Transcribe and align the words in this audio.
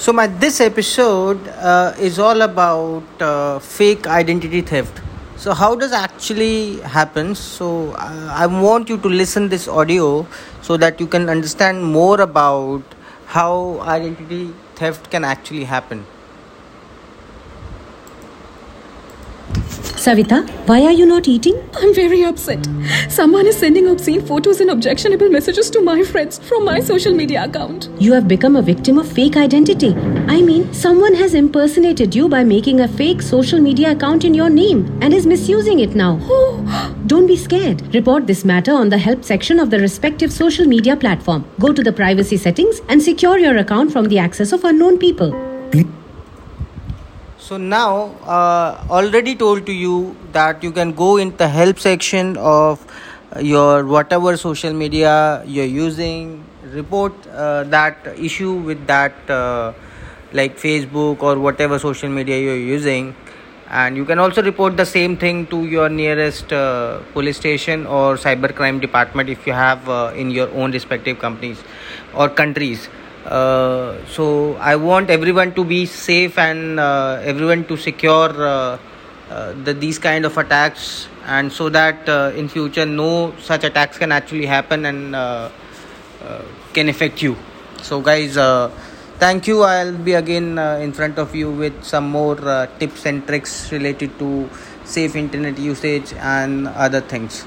So, 0.00 0.14
my 0.14 0.26
this 0.26 0.62
episode 0.62 1.46
uh, 1.48 1.92
is 1.98 2.18
all 2.18 2.40
about 2.40 3.20
uh, 3.20 3.58
fake 3.58 4.06
identity 4.06 4.62
theft. 4.62 4.98
So, 5.36 5.52
how 5.52 5.74
does 5.74 5.92
actually 5.92 6.80
happen? 6.80 7.34
So, 7.34 7.92
uh, 7.98 8.32
I 8.34 8.46
want 8.46 8.88
you 8.88 8.96
to 8.96 9.08
listen 9.08 9.50
this 9.50 9.68
audio 9.68 10.26
so 10.62 10.78
that 10.78 11.00
you 11.00 11.06
can 11.06 11.28
understand 11.28 11.84
more 11.84 12.22
about 12.22 12.82
how 13.26 13.78
identity 13.80 14.54
theft 14.74 15.10
can 15.10 15.22
actually 15.22 15.64
happen. 15.64 16.06
Savita, 20.10 20.38
why 20.66 20.82
are 20.86 20.90
you 20.90 21.06
not 21.06 21.28
eating? 21.28 21.56
I'm 21.76 21.94
very 21.94 22.24
upset. 22.24 22.66
Someone 23.08 23.46
is 23.46 23.56
sending 23.56 23.86
obscene 23.86 24.20
photos 24.20 24.60
and 24.60 24.68
objectionable 24.68 25.28
messages 25.28 25.70
to 25.70 25.80
my 25.80 26.02
friends 26.02 26.40
from 26.48 26.64
my 26.64 26.80
social 26.80 27.14
media 27.14 27.44
account. 27.44 27.88
You 28.00 28.12
have 28.14 28.26
become 28.26 28.56
a 28.56 28.62
victim 28.62 28.98
of 28.98 29.06
fake 29.06 29.36
identity. 29.36 29.94
I 30.26 30.42
mean, 30.42 30.74
someone 30.74 31.14
has 31.14 31.34
impersonated 31.34 32.12
you 32.12 32.28
by 32.28 32.42
making 32.42 32.80
a 32.80 32.88
fake 32.88 33.22
social 33.22 33.60
media 33.60 33.92
account 33.92 34.24
in 34.24 34.34
your 34.34 34.50
name 34.50 34.98
and 35.00 35.14
is 35.14 35.28
misusing 35.28 35.78
it 35.78 35.94
now. 35.94 36.18
Oh, 36.32 36.96
Don't 37.06 37.28
be 37.28 37.36
scared. 37.36 37.94
Report 37.94 38.26
this 38.26 38.44
matter 38.44 38.72
on 38.72 38.88
the 38.88 38.98
help 38.98 39.24
section 39.24 39.60
of 39.60 39.70
the 39.70 39.78
respective 39.78 40.32
social 40.32 40.66
media 40.66 40.96
platform. 40.96 41.44
Go 41.60 41.72
to 41.72 41.84
the 41.84 41.92
privacy 41.92 42.36
settings 42.36 42.82
and 42.88 43.00
secure 43.00 43.38
your 43.38 43.56
account 43.58 43.92
from 43.92 44.06
the 44.06 44.18
access 44.18 44.52
of 44.52 44.64
unknown 44.64 44.98
people. 44.98 45.30
So 47.50 47.56
now, 47.56 48.14
uh, 48.22 48.86
already 48.88 49.34
told 49.34 49.66
to 49.66 49.72
you 49.72 50.16
that 50.30 50.62
you 50.62 50.70
can 50.70 50.92
go 50.92 51.16
in 51.16 51.36
the 51.36 51.48
help 51.48 51.80
section 51.80 52.36
of 52.36 52.86
your 53.40 53.84
whatever 53.86 54.36
social 54.36 54.72
media 54.72 55.42
you're 55.44 55.64
using, 55.64 56.44
report 56.66 57.12
uh, 57.26 57.64
that 57.64 58.06
issue 58.16 58.52
with 58.52 58.86
that 58.86 59.28
uh, 59.28 59.72
like 60.32 60.58
Facebook 60.58 61.24
or 61.24 61.40
whatever 61.40 61.80
social 61.80 62.08
media 62.08 62.38
you're 62.38 62.64
using, 62.76 63.16
and 63.68 63.96
you 63.96 64.04
can 64.04 64.20
also 64.20 64.44
report 64.44 64.76
the 64.76 64.86
same 64.86 65.16
thing 65.16 65.44
to 65.48 65.64
your 65.64 65.88
nearest 65.88 66.52
uh, 66.52 67.00
police 67.14 67.36
station 67.36 67.84
or 67.84 68.14
cybercrime 68.14 68.80
department 68.80 69.28
if 69.28 69.44
you 69.44 69.52
have 69.52 69.88
uh, 69.88 70.12
in 70.14 70.30
your 70.30 70.48
own 70.50 70.70
respective 70.70 71.18
companies 71.18 71.64
or 72.14 72.28
countries 72.28 72.88
uh, 73.26 73.96
so 74.06 74.54
i 74.56 74.74
want 74.74 75.10
everyone 75.10 75.52
to 75.54 75.62
be 75.62 75.84
safe 75.84 76.38
and 76.38 76.80
uh, 76.80 77.20
everyone 77.22 77.64
to 77.66 77.76
secure 77.76 78.30
uh, 78.42 78.78
uh, 79.30 79.52
the, 79.64 79.74
these 79.74 79.98
kind 79.98 80.24
of 80.24 80.36
attacks 80.38 81.06
and 81.26 81.52
so 81.52 81.68
that 81.68 82.08
uh, 82.08 82.32
in 82.34 82.48
future 82.48 82.86
no 82.86 83.32
such 83.38 83.62
attacks 83.64 83.98
can 83.98 84.10
actually 84.10 84.46
happen 84.46 84.86
and 84.86 85.14
can 86.72 86.88
affect 86.88 87.22
you. 87.22 87.36
So 87.82 88.00
guys 88.00 88.34
thank 89.18 89.46
you. 89.46 89.62
I'll 89.62 89.96
be 89.96 90.14
again 90.14 90.58
in 90.58 90.92
front 90.92 91.18
of 91.18 91.34
you 91.34 91.50
with 91.50 91.84
some 91.84 92.10
more 92.10 92.36
tips 92.80 93.06
and 93.06 93.24
tricks 93.26 93.70
related 93.70 94.18
to 94.18 94.50
safe 94.84 95.14
internet 95.14 95.58
usage 95.58 96.12
and 96.14 96.66
other 96.66 97.00
things 97.00 97.46